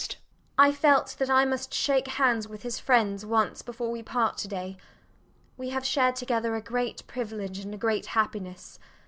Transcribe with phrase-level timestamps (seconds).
[0.03, 0.07] MRS.
[0.07, 3.61] DUBEDAT [coming to them] I felt that I must shake hands with his friends once
[3.61, 4.77] before we part to day.
[5.57, 8.79] We have shared together a great privilege and a great happiness.